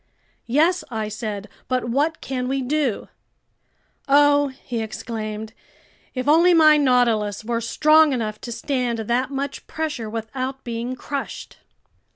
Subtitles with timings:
[0.47, 1.47] "Yes!" I said.
[1.67, 3.07] "But what can we do?"
[4.07, 5.53] "Oh," he exclaimed,
[6.15, 11.57] "if only my Nautilus were strong enough to stand that much pressure without being crushed!"